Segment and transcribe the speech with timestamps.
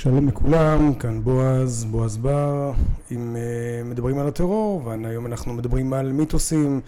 [0.00, 2.72] שלום לכולם, כאן בועז, בועז בר,
[3.10, 6.80] עם uh, מדברים על הטרור, והיום אנחנו מדברים על מיתוסים,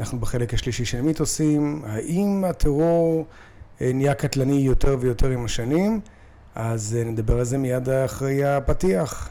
[0.00, 3.26] אנחנו בחלק השלישי של מיתוסים, האם הטרור
[3.78, 6.00] uh, נהיה קטלני יותר ויותר עם השנים?
[6.54, 9.30] אז uh, נדבר על זה מיד אחרי הפתיח.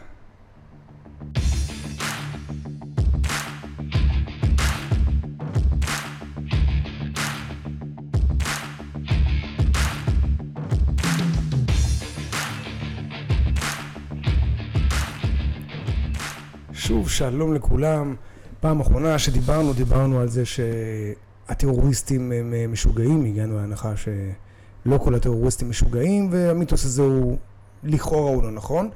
[16.87, 18.15] שוב שלום לכולם.
[18.59, 25.69] פעם אחרונה שדיברנו, דיברנו על זה שהטרוריסטים הם אה, משוגעים, הגענו להנחה שלא כל הטרוריסטים
[25.69, 27.37] משוגעים, והמיתוס הזה הוא
[27.83, 28.89] לכאורה הוא לא נכון.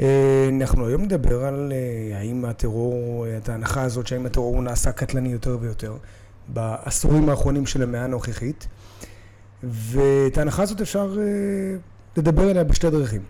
[0.00, 5.28] אה, אנחנו היום נדבר על אה, האם הטרור, את ההנחה הזאת שהאם הטרור נעשה קטלני
[5.28, 5.96] יותר ויותר
[6.48, 8.68] בעשורים האחרונים של המאה הנוכחית,
[9.62, 11.16] ואת ההנחה הזאת אפשר
[12.16, 13.22] לדבר עליה בשתי דרכים.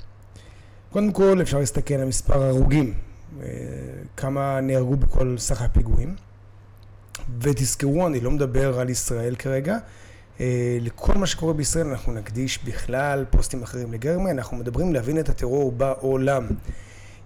[0.90, 2.94] קודם כל אפשר להסתכל על מספר ההרוגים
[4.16, 6.14] כמה נהרגו בכל סך הפיגועים.
[7.40, 9.76] ותזכרו, אני לא מדבר על ישראל כרגע.
[10.40, 15.28] אה, לכל מה שקורה בישראל אנחנו נקדיש בכלל פוסטים אחרים לגרמניה, אנחנו מדברים להבין את
[15.28, 16.46] הטרור בעולם.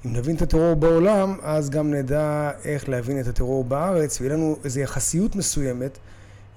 [0.07, 4.57] אם נבין את הטרור בעולם, אז גם נדע איך להבין את הטרור בארץ, ויהיה לנו
[4.65, 5.99] איזו יחסיות מסוימת.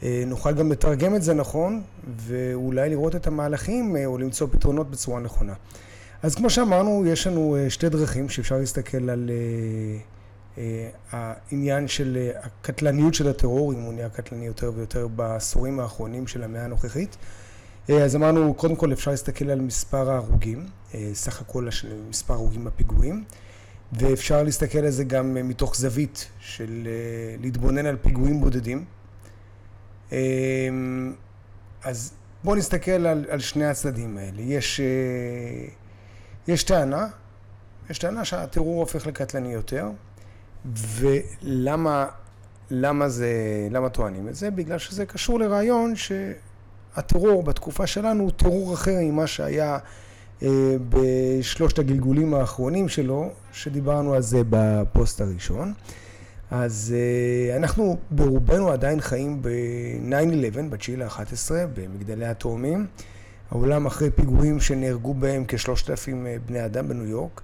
[0.03, 1.81] אה, נוכל גם לתרגם את זה נכון,
[2.17, 5.53] ואולי לראות את המהלכים אה, או למצוא פתרונות בצורה נכונה.
[6.23, 9.97] אז כמו שאמרנו, יש לנו אה, שתי דרכים שאפשר להסתכל על אה,
[10.57, 16.44] אה, העניין של הקטלניות של הטרור, אם הוא נהיה קטלני יותר ויותר בעשורים האחרונים של
[16.44, 17.17] המאה הנוכחית.
[17.89, 20.66] אז אמרנו, קודם כל אפשר להסתכל על מספר ההרוגים,
[21.13, 21.67] סך הכל
[22.09, 23.23] מספר ההרוגים בפיגועים,
[23.94, 26.88] ואפשר להסתכל על זה גם מתוך זווית של
[27.41, 28.85] להתבונן על פיגועים בודדים.
[31.83, 32.13] אז
[32.44, 34.41] בואו נסתכל על, על שני הצדדים האלה.
[34.41, 34.81] יש...
[36.47, 37.07] יש טענה,
[37.89, 39.89] יש טענה שהטרור הופך לקטלני יותר,
[40.73, 42.07] ולמה
[42.71, 43.29] למה זה,
[43.71, 44.51] למה טוענים את זה?
[44.51, 49.78] בגלל שזה קשור לרעיון שהטרור בתקופה שלנו הוא טרור אחר ממה שהיה
[50.44, 55.73] אה, בשלושת הגלגולים האחרונים שלו, שדיברנו על זה בפוסט הראשון.
[56.51, 59.47] אז אה, אנחנו ברובנו עדיין חיים ב-9-11,
[60.69, 62.88] ב-9 ל-11, במגדלי התאומים.
[63.55, 67.41] העולם אחרי פיגועים שנהרגו בהם כשלושת אלפים אה, בני אדם בניו יורק.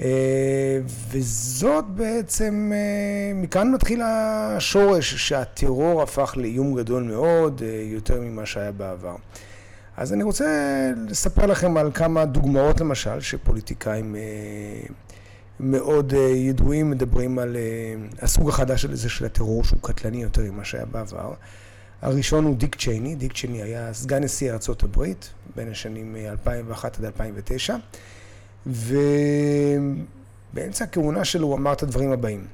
[0.00, 8.72] אה, וזאת בעצם, אה, מכאן מתחיל השורש שהטרור הפך לאיום גדול מאוד, יותר ממה שהיה
[8.72, 9.16] בעבר.
[9.96, 10.46] אז אני רוצה
[11.08, 14.16] לספר לכם על כמה דוגמאות למשל, שפוליטיקאים
[15.60, 17.56] מאוד ידועים מדברים על
[18.22, 21.32] הסוג החדש הזה של הטרור שהוא קטלני יותר ממה שהיה בעבר.
[22.02, 27.04] הראשון הוא דיק צ'ייני, דיק צ'ייני היה סגן נשיא ארצות הברית בין השנים 2001 עד
[27.04, 27.76] 2009
[28.66, 29.94] ובאמצע
[30.84, 32.46] הכהונה שלו הוא אמר את הדברים הבאים,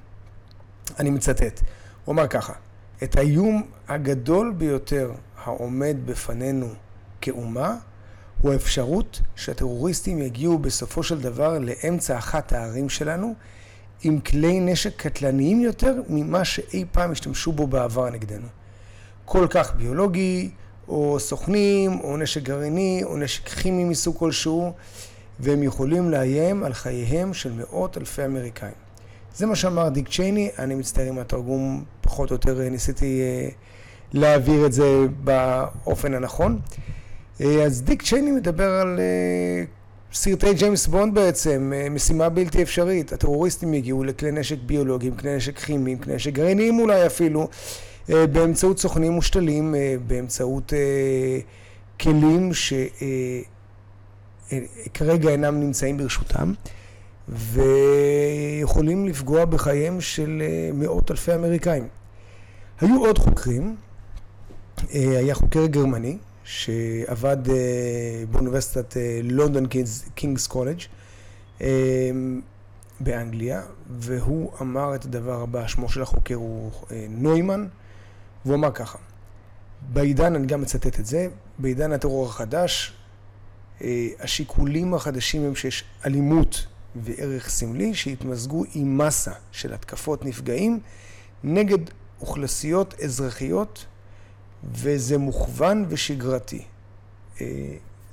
[0.98, 1.60] אני מצטט,
[2.04, 2.52] הוא אמר ככה,
[3.02, 5.12] את האיום הגדול ביותר
[5.44, 6.68] העומד בפנינו
[7.20, 7.76] כאומה
[8.40, 13.34] הוא האפשרות שהטרוריסטים יגיעו בסופו של דבר לאמצע אחת הערים שלנו
[14.02, 18.46] עם כלי נשק קטלניים יותר ממה שאי פעם השתמשו בו בעבר נגדנו.
[19.26, 20.50] כל כך ביולוגי,
[20.88, 24.72] או סוכנים, או נשק גרעיני, או נשק כימי מסוג כלשהו,
[25.40, 28.86] והם יכולים לאיים על חייהם של מאות אלפי אמריקאים.
[29.36, 33.48] זה מה שאמר דיק צ'ייני, אני מצטער אם התרגום פחות או יותר אה, ניסיתי אה,
[34.12, 36.60] להעביר את זה באופן הנכון.
[37.40, 39.00] אה, אז דיק צ'ייני מדבר על
[40.12, 43.12] סרטי ג'יימס בונד בעצם, משימה בלתי אפשרית.
[43.12, 47.48] הטרוריסטים הגיעו לכלי נשק ביולוגיים, כלי נשק כימיים, כלי נשק גרעיניים אולי אפילו.
[48.10, 51.38] אה, באמצעות סוכנים מושתלים, אה, באמצעות אה,
[52.00, 52.50] כלים
[54.44, 56.52] שכרגע אינם נמצאים ברשותם
[57.28, 60.42] ויכולים לפגוע בחייהם של
[60.74, 61.88] מאות אלפי אמריקאים.
[62.80, 63.76] היו עוד חוקרים,
[64.90, 67.36] היה חוקר גרמני שעבד
[68.30, 69.66] באוניברסיטת לונדון
[70.14, 70.80] קינגס קולג'
[73.00, 73.62] באנגליה,
[73.98, 76.70] והוא אמר את הדבר הבא, שמו של החוקר הוא
[77.08, 77.66] נוימן,
[78.46, 78.98] והוא אמר ככה,
[79.92, 81.28] בעידן, אני גם מצטט את זה,
[81.58, 82.92] בעידן הטרור החדש,
[83.82, 86.66] אה, השיקולים החדשים הם שיש אלימות
[86.96, 90.80] וערך סמלי שהתמזגו עם מסה של התקפות נפגעים
[91.44, 91.78] נגד
[92.20, 93.86] אוכלוסיות אזרחיות
[94.74, 96.64] וזה מוכוון ושגרתי.
[97.40, 97.46] אה,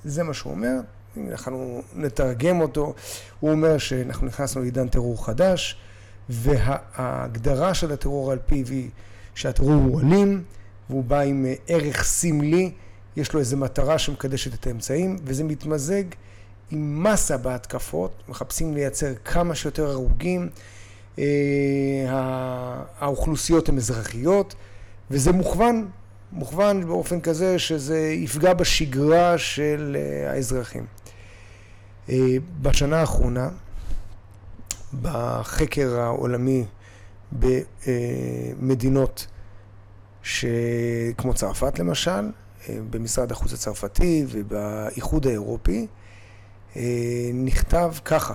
[0.05, 0.79] זה מה שהוא אומר,
[1.17, 2.93] אנחנו נתרגם אותו,
[3.39, 5.77] הוא אומר שאנחנו נכנסנו לעידן טרור חדש
[6.29, 8.89] וההגדרה של הטרור על פיו היא
[9.35, 10.43] שהטרור הוא אלים,
[10.89, 12.71] והוא בא עם אה, ערך סמלי,
[13.15, 16.03] יש לו איזו מטרה שמקדשת את האמצעים, וזה מתמזג
[16.71, 20.49] עם מסה בהתקפות, מחפשים לייצר כמה שיותר הרוגים.
[21.19, 21.23] אה,
[22.99, 24.55] האוכלוסיות הן אזרחיות,
[25.11, 25.87] וזה מוכוון,
[26.31, 30.85] מוכוון באופן כזה שזה יפגע בשגרה של אה, האזרחים.
[32.61, 33.49] בשנה האחרונה,
[35.01, 36.65] בחקר העולמי
[38.59, 39.27] במדינות
[41.17, 42.31] כמו צרפת למשל,
[42.69, 45.87] במשרד החוץ הצרפתי ובאיחוד האירופי,
[47.33, 48.33] נכתב ככה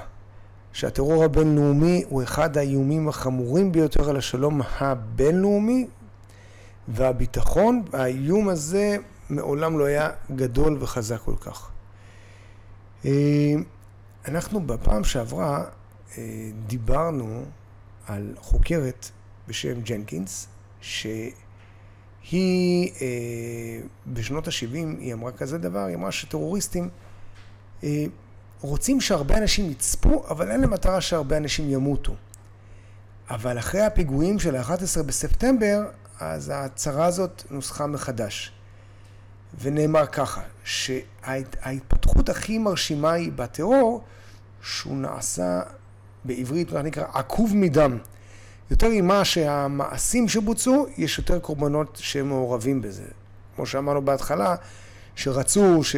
[0.72, 5.86] שהטרור הבינלאומי הוא אחד האיומים החמורים ביותר על השלום הבינלאומי
[6.88, 8.96] והביטחון, האיום הזה
[9.30, 11.70] מעולם לא היה גדול וחזק כל כך.
[13.04, 13.10] אה,
[14.28, 15.64] אנחנו בפעם שעברה
[16.18, 17.44] אה, דיברנו
[18.08, 19.08] על חוקרת
[19.48, 20.48] בשם ג'נקינס,
[20.80, 21.22] שהיא
[23.00, 26.88] אה, בשנות ה-70, היא אמרה כזה דבר, היא אמרה שטרוריסטים
[28.60, 32.14] רוצים שהרבה אנשים יצפו, אבל אין להם מטרה שהרבה אנשים ימותו.
[33.30, 35.84] אבל אחרי הפיגועים של ה-11 בספטמבר,
[36.20, 38.52] אז ההצהרה הזאת נוסחה מחדש.
[39.60, 44.04] ונאמר ככה, שההתפתחות הכי מרשימה היא בטרור,
[44.62, 45.62] שהוא נעשה
[46.24, 47.98] בעברית, מה נקרא, עקוב מדם.
[48.70, 53.04] יותר ממה שהמעשים שבוצעו, יש יותר קורבנות שמעורבים בזה.
[53.56, 54.54] כמו שאמרנו בהתחלה,
[55.14, 55.96] שרצו ש...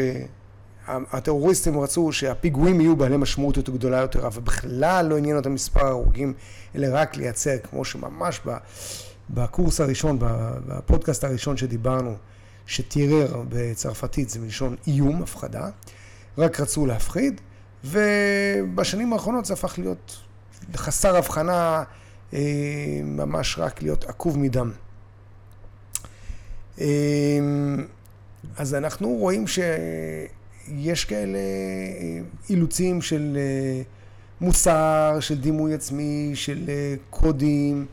[0.88, 5.86] הטרוריסטים רצו שהפיגועים יהיו בעלי משמעות יותר גדולה יותר, אבל בכלל לא עניין אותם מספר
[5.86, 6.34] ההרוגים,
[6.74, 8.40] אלא רק לייצר, כמו שממש
[9.30, 10.18] בקורס הראשון,
[10.66, 12.14] בפודקאסט הראשון שדיברנו,
[12.66, 15.68] שטירר בצרפתית זה מלשון איום, הפחדה,
[16.38, 17.40] רק רצו להפחיד,
[17.84, 20.20] ובשנים האחרונות זה הפך להיות
[20.76, 21.82] חסר הבחנה,
[22.34, 24.70] אה, ממש רק להיות עקוב מדם.
[26.80, 26.86] אה,
[28.56, 29.58] אז אנחנו רואים ש...
[30.68, 33.38] יש כאלה אה, אילוצים של
[34.40, 36.70] מוסר, של דימוי עצמי, של
[37.10, 37.86] קודים,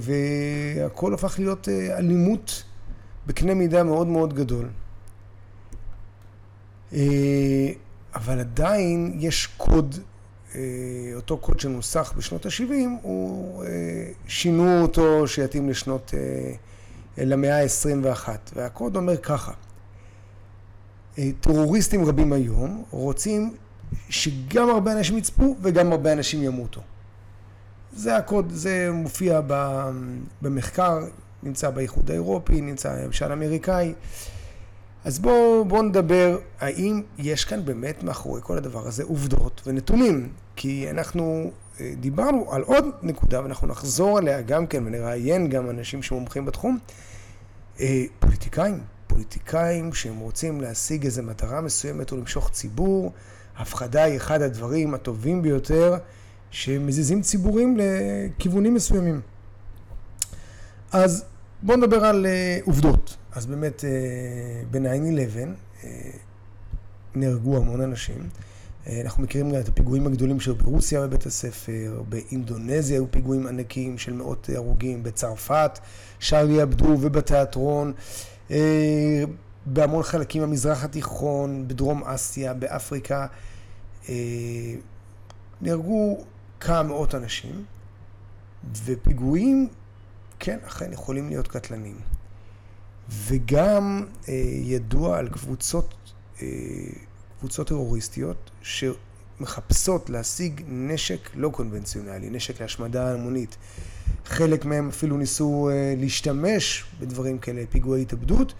[0.00, 2.64] והכל הפך להיות אלימות
[3.26, 4.68] בקנה מידה מאוד מאוד גדול.
[8.16, 9.94] אבל עדיין יש קוד,
[11.14, 12.72] אותו קוד שנוסח בשנות ה-70,
[13.02, 13.64] הוא
[14.28, 16.14] שינו אותו שיתאים לשנות,
[17.18, 19.52] למאה ה-21, והקוד אומר ככה
[21.18, 23.54] אה, טרוריסטים רבים היום רוצים
[24.08, 26.80] שגם הרבה אנשים יצפו וגם הרבה אנשים ימותו.
[27.92, 29.40] זה הקוד, זה מופיע
[30.42, 31.04] במחקר,
[31.42, 33.94] נמצא באיחוד האירופי, נמצא בממשל האמריקאי.
[35.06, 40.28] אז בואו בוא נדבר, האם יש כאן באמת מאחורי כל הדבר הזה עובדות ונתונים?
[40.56, 41.50] כי אנחנו
[41.80, 46.78] אה, דיברנו על עוד נקודה ואנחנו נחזור עליה גם כן ונראיין גם אנשים שמומחים בתחום.
[47.80, 53.12] אה, פוליטיקאים, פוליטיקאים שהם רוצים להשיג איזו מטרה מסוימת או למשוך ציבור,
[53.56, 55.96] הפחדה היא אחד הדברים הטובים ביותר
[56.50, 59.20] שמזיזים ציבורים לכיוונים מסוימים.
[60.92, 61.24] אז
[61.62, 63.16] בואו נדבר על uh, עובדות.
[63.36, 63.84] אז באמת uh,
[64.70, 65.86] ב-9-11 uh,
[67.14, 68.18] נהרגו המון אנשים.
[68.18, 73.98] Uh, אנחנו מכירים גם את הפיגועים הגדולים שהיו ברוסיה בבית הספר, באינדונזיה היו פיגועים ענקיים
[73.98, 75.78] של מאות הרוגים, בצרפת,
[76.18, 77.92] שרלי עבדו ובתיאטרון.
[78.50, 79.24] אה,
[79.66, 83.26] בהמון חלקים במזרח התיכון, בדרום אסיה, באפריקה,
[84.08, 84.14] אה,
[85.60, 86.24] נהרגו
[86.60, 87.64] כמה מאות אנשים,
[88.84, 89.68] ופיגועים,
[90.38, 92.15] כן, אכן יכולים להיות קטלניים.
[93.10, 95.94] וגם אה, ידוע על קבוצות,
[97.38, 103.56] קבוצות טרוריסטיות שמחפשות להשיג נשק לא קונבנציונלי, נשק להשמדה המונית.
[104.24, 108.52] חלק מהם אפילו ניסו אה, להשתמש בדברים כאלה, פיגועי התאבדות.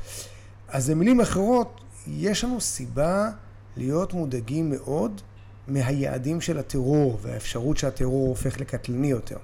[0.68, 3.30] אז במילים אחרות, יש לנו סיבה
[3.76, 5.20] להיות מודאגים מאוד
[5.68, 9.36] מהיעדים של הטרור והאפשרות שהטרור הופך לקטלני יותר.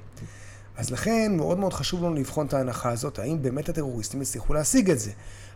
[0.76, 4.90] אז לכן מאוד מאוד חשוב לנו לבחון את ההנחה הזאת, האם באמת הטרוריסטים הצליחו להשיג
[4.90, 5.10] את זה?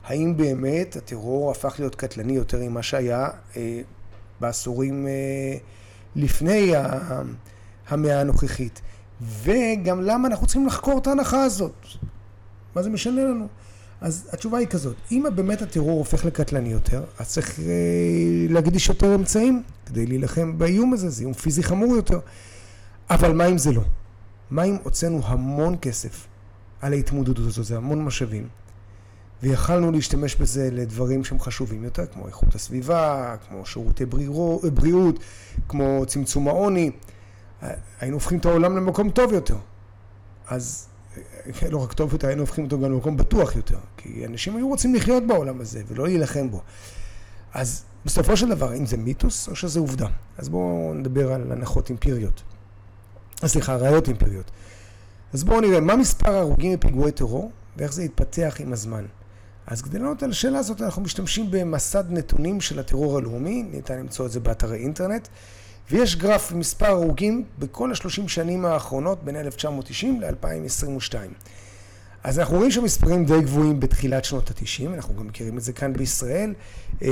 [0.05, 3.81] האם באמת הטרור הפך להיות קטלני יותר ממה שהיה אה,
[4.41, 5.57] בעשורים אה,
[6.17, 6.73] לפני
[7.89, 8.81] המאה הנוכחית?
[9.23, 11.87] וגם למה אנחנו צריכים לחקור את ההנחה הזאת.
[12.75, 13.47] מה זה משנה לנו?
[14.01, 17.65] אז התשובה היא כזאת, אם באמת הטרור הופך לקטלני יותר, אז צריך אה,
[18.49, 22.21] להקדיש יותר אמצעים כדי להילחם באיום הזה, זה איום פיזי חמור יותר.
[23.11, 23.83] אבל מה אם זה לא?
[24.51, 26.27] מה אם הוצאנו המון כסף
[26.81, 28.49] על ההתמודדות הזו, זה המון משאבים,
[29.43, 34.07] ויכלנו להשתמש בזה לדברים שהם חשובים יותר, כמו איכות הסביבה, כמו שירותי
[34.75, 35.21] בריאות,
[35.69, 36.91] כמו צמצום העוני.
[38.01, 39.57] היינו הופכים את העולם למקום טוב יותר.
[40.49, 40.89] אז
[41.71, 43.79] לא רק טוב יותר, היינו הופכים אותו גם למקום בטוח יותר.
[43.97, 46.63] כי אנשים היו רוצים לחיות בעולם הזה ולא להילחם בו.
[47.55, 50.07] אז בסופו של דבר, האם זה מיתוס או שזה עובדה?
[50.39, 52.43] אז בואו נדבר על הנחות אמפיריות.
[53.45, 54.51] סליחה, ראיות אמפיריות.
[55.33, 59.05] אז בואו נראה מה מספר ההרוגים מפיגועי טרור ואיך זה יתפתח עם הזמן.
[59.67, 64.27] אז כדי לענות על השאלה הזאת אנחנו משתמשים במסד נתונים של הטרור הלאומי, ניתן למצוא
[64.27, 65.29] את זה באתרי אינטרנט,
[65.91, 71.15] ויש גרף מספר הרוגים בכל השלושים שנים האחרונות בין 1990 ל-2022.
[72.25, 75.93] אז אנחנו רואים שהמספרים די גבוהים בתחילת שנות ה-90, אנחנו גם מכירים את זה כאן
[75.93, 76.55] בישראל.
[77.03, 77.09] אה,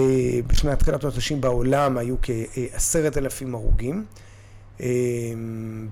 [0.46, 4.04] בשנת תחילת שנות ה-90 בעולם היו כעשרת אלפים הרוגים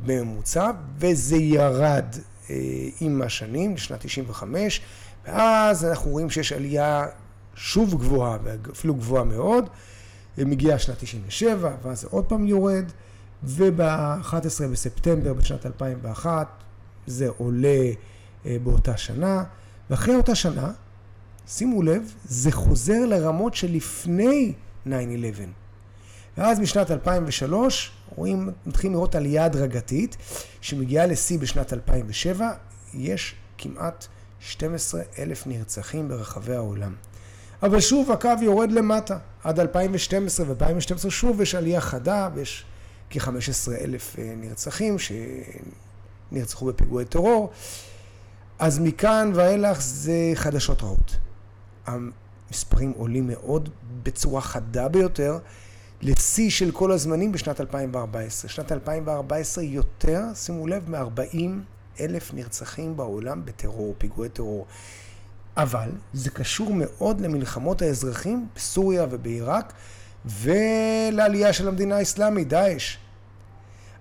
[0.06, 2.06] בממוצע, וזה ירד
[2.50, 2.56] אה,
[3.00, 4.80] עם השנים, לשנת 95,
[5.26, 7.06] ואז אנחנו רואים שיש עלייה
[7.54, 9.68] שוב גבוהה, ואפילו גבוהה מאוד.
[10.38, 12.84] מגיעה שנת 97, ואז זה עוד פעם יורד,
[13.44, 16.48] וב-11 בספטמבר בשנת 2001
[17.06, 17.90] זה עולה
[18.46, 19.44] אה, באותה שנה,
[19.90, 20.72] ואחרי אותה שנה,
[21.46, 24.52] שימו לב, זה חוזר לרמות שלפני
[24.86, 24.90] 9-11.
[26.38, 30.16] ואז משנת 2003 רואים, מתחילים לראות עלייה הדרגתית
[30.60, 32.52] שמגיעה לשיא בשנת 2007,
[32.94, 34.06] יש כמעט
[34.40, 36.94] 12 אלף נרצחים ברחבי העולם.
[37.62, 42.64] אבל שוב הקו יורד למטה, עד 2012 ו-2012 שוב יש עלייה חדה ויש
[43.10, 44.96] כ-15 אלף אה, נרצחים
[46.32, 47.50] שנרצחו בפיגועי טרור.
[48.58, 51.16] אז מכאן ואילך זה חדשות רעות.
[51.86, 53.68] המספרים עולים מאוד
[54.02, 55.38] בצורה חדה ביותר
[56.02, 58.50] לשיא של כל הזמנים בשנת 2014.
[58.50, 61.36] שנת 2014 יותר, שימו לב, מ-40
[62.00, 64.66] אלף נרצחים בעולם בטרור, פיגועי טרור.
[65.56, 69.72] אבל זה קשור מאוד למלחמות האזרחים בסוריה ובעיראק
[70.24, 72.96] ולעלייה של המדינה האסלאמית, דאעש.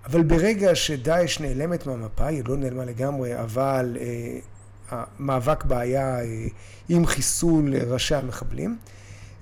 [0.06, 4.40] אבל ברגע שדאעש נעלמת מהמפה, היא לא נעלמה לגמרי, אבל אה,
[4.90, 6.48] המאבק בה היה אה,
[6.90, 8.78] עם חיסול ראשי המחבלים,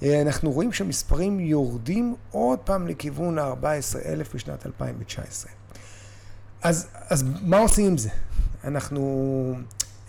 [0.04, 5.52] אנחנו רואים שהמספרים יורדים עוד פעם לכיוון ה-14,000 בשנת 2019.
[6.62, 8.10] אז, אז מה עושים עם זה?
[8.64, 9.56] אנחנו,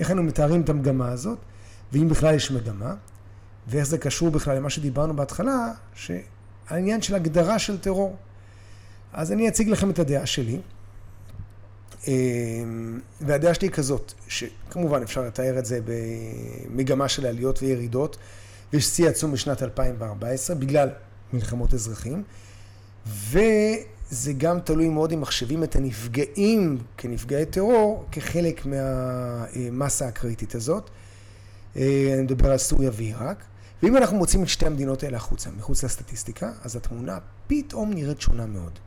[0.01, 1.39] איך היינו מתארים את המגמה הזאת?
[1.93, 2.95] ואם בכלל יש מגמה,
[3.67, 8.17] ואיך זה קשור בכלל למה שדיברנו בהתחלה, שהעניין של הגדרה של טרור.
[9.13, 10.61] אז אני אציג לכם את הדעה שלי.
[12.09, 18.17] אמ, והדעה שלי היא כזאת, שכמובן אפשר לתאר את זה במגמה של עליות וירידות,
[18.73, 20.89] ויש שיא עצום בשנת 2014 בגלל
[21.33, 22.23] מלחמות אזרחים,
[23.07, 30.91] וזה גם תלוי מאוד אם מחשבים את הנפגעים כנפגעי טרור כחלק מהמסה הקריטית הזאת.
[31.77, 33.45] אה, אני מדבר על סוריה ועיראק.
[33.83, 38.47] ואם אנחנו מוצאים את שתי המדינות האלה החוצה, מחוץ לסטטיסטיקה, אז התמונה פתאום נראית שונה
[38.47, 38.79] מאוד.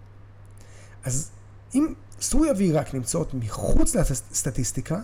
[1.03, 1.31] אז
[1.75, 4.99] אם סוריה ועיראק נמצאות מחוץ לסטטיסטיקה,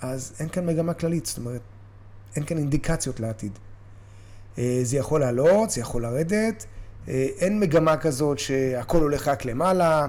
[0.00, 1.60] אז אין כאן מגמה כללית, זאת אומרת,
[2.36, 3.58] אין כאן אינדיקציות לעתיד.
[4.58, 6.66] אה, זה יכול לעלות, זה יכול לרדת,
[7.08, 10.06] אה, אין מגמה כזאת שהכל הולך רק למעלה,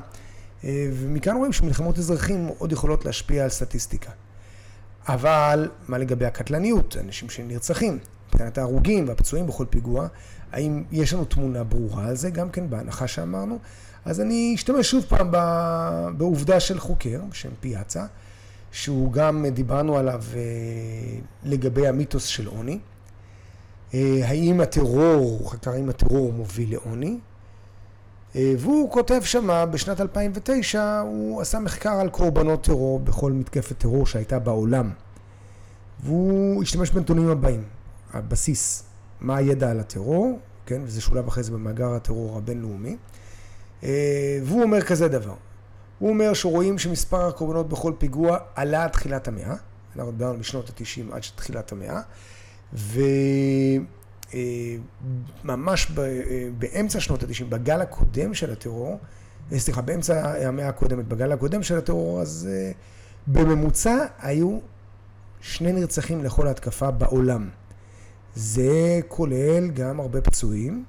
[0.64, 4.12] ומכאן רואים שמלחמות אזרחים עוד יכולות להשפיע על סטטיסטיקה.
[5.08, 8.00] אבל מה לגבי הקטלניות, אנשים שנרצחים,
[8.30, 10.08] מבחינת ההרוגים והפצועים בכל פיגוע,
[10.52, 13.60] האם יש לנו תמונה ברורה על זה, גם כן בהנחה שאמרנו?
[14.06, 15.32] אז אני אשתמש שוב פעם
[16.18, 18.06] בעובדה של חוקר בשם פיאצה,
[18.72, 20.40] שהוא גם דיברנו עליו אה,
[21.44, 22.80] לגבי המיתוס של עוני.
[23.94, 27.18] אה, האם הטרור, הוא חקר האם הטרור מוביל לעוני,
[28.36, 34.06] אה, והוא כותב שמה, בשנת 2009 הוא עשה מחקר על קורבנות טרור בכל מתקפת טרור
[34.06, 34.92] שהייתה בעולם.
[36.04, 37.64] והוא השתמש בנתונים הבאים,
[38.14, 38.84] הבסיס,
[39.22, 42.98] מה הידע על הטרור, כן, וזה שולב אחרי זה במאגר הטרור הבינלאומי.
[43.84, 45.36] אה, והוא אומר כזה דבר,
[46.00, 49.56] הוא אומר שרואים שמספר הקורבנות בכל פיגוע עלה עד תחילת המאה,
[49.96, 52.02] אנחנו דיברנו משנות ה-90 עד תחילת המאה,
[52.74, 53.02] ו...
[54.34, 54.76] אה,
[56.00, 59.00] אה, באמצע שנות ה-90, בגל הקודם של הטרור,
[59.52, 62.50] אה, סליחה, באמצע המאה הקודמת, בגל הקודם של הטרור, אז
[63.28, 64.60] בממוצע היו
[65.42, 67.50] שני נרצחים לכל התקפה בעולם.
[68.36, 70.86] זה כולל גם הרבה פצועים.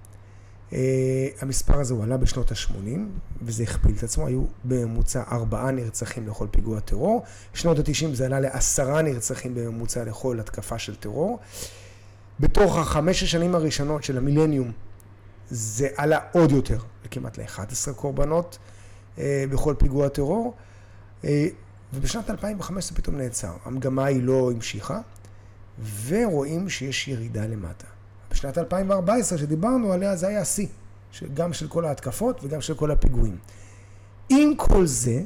[1.40, 2.98] המספר הזה הוא עלה בשנות ה-80,
[3.42, 7.24] וזה הכפיל את עצמו, היו בממוצע ארבעה נרצחים לכל פיגוע טרור.
[7.54, 11.38] בשנות ה-90 זה עלה לעשרה נרצחים בממוצע לכל התקפה של טרור.
[12.40, 14.72] בתוך החמש השנים הראשונות של המילניום
[15.50, 18.58] זה עלה עוד יותר, לכמעט ל-11 קורבנות
[19.18, 20.54] אה, בכל פיגוע טרור,
[21.24, 21.48] אה,
[21.94, 23.52] ובשנת 2015 פתאום נעצר.
[23.64, 25.00] המגמה היא לא המשיכה,
[26.06, 27.86] ורואים שיש ירידה למטה.
[28.38, 30.66] בשנת 2014 שדיברנו עליה זה היה השיא,
[31.34, 33.36] גם של כל ההתקפות וגם של כל הפיגועים.
[34.28, 35.22] עם כל זה,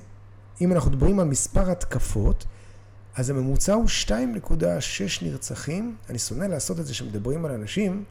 [0.61, 2.45] אם אנחנו מדברים על מספר התקפות,
[3.16, 4.12] אז הממוצע הוא 2.6
[5.23, 5.97] נרצחים.
[6.11, 8.04] אני שונא לעשות את זה שמדברים על אנשים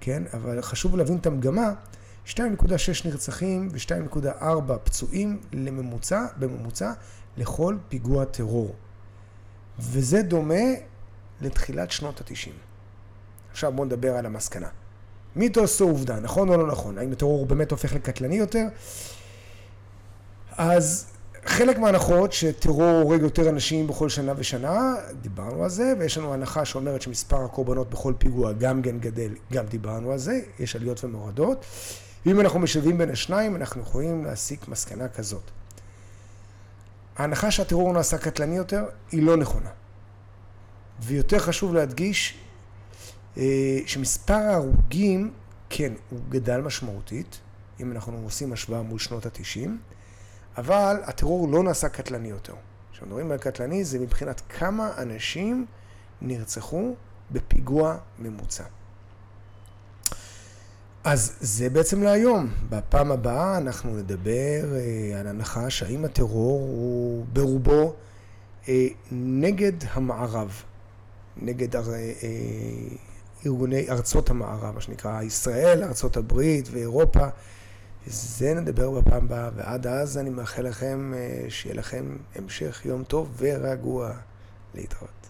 [0.00, 0.22] כן?
[0.32, 1.72] אבל חשוב להבין את המגמה,
[2.26, 2.36] 2.6
[3.04, 6.92] נרצחים ו-2.4 פצועים לממוצע, בממוצע
[7.36, 8.74] לכל פיגוע טרור.
[9.78, 10.64] וזה דומה
[11.40, 12.67] לתחילת שנות ה-90.
[13.58, 14.68] עכשיו בואו נדבר על המסקנה.
[15.36, 16.98] מיתוס או עובדה, נכון או לא נכון?
[16.98, 18.64] האם הטרור באמת הופך לקטלני יותר?
[20.56, 21.06] אז
[21.44, 26.64] חלק מההנחות שטרור הורג יותר אנשים בכל שנה ושנה, דיברנו על זה, ויש לנו הנחה
[26.64, 31.64] שאומרת שמספר הקורבנות בכל פיגוע גם כן גדל, גם דיברנו על זה, יש עליות ומורדות.
[32.26, 35.50] ואם אנחנו משלבים בין השניים, אנחנו יכולים להסיק מסקנה כזאת.
[37.16, 39.70] ההנחה שהטרור נעשה קטלני יותר, היא לא נכונה.
[41.00, 42.38] ויותר חשוב להדגיש
[43.86, 45.32] שמספר ההרוגים,
[45.70, 47.40] כן, הוא גדל משמעותית,
[47.80, 49.78] אם אנחנו עושים השוואה מול שנות התשעים,
[50.56, 52.54] אבל הטרור לא נעשה קטלני יותר.
[52.92, 55.66] כשמדברים על קטלני זה מבחינת כמה אנשים
[56.20, 56.94] נרצחו
[57.30, 58.64] בפיגוע ממוצע.
[61.04, 62.50] אז זה בעצם להיום.
[62.68, 67.94] בפעם הבאה אנחנו נדבר אה, על הנחה שהאם הטרור הוא ברובו
[68.68, 70.62] אה, נגד המערב,
[71.36, 71.98] נגד הר, אה,
[73.46, 77.26] ארגוני ארצות המערב, מה שנקרא ישראל, ארצות הברית ואירופה.
[78.06, 81.12] זה נדבר בפעם הבאה, ועד אז אני מאחל לכם
[81.48, 84.12] שיהיה לכם המשך יום טוב ורגוע
[84.74, 85.27] להתראות.